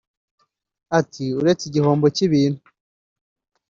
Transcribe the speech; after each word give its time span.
Ati 0.99 1.23
"Uretse 1.39 1.63
igihombo 1.67 2.05
cy’ibintu 2.15 2.61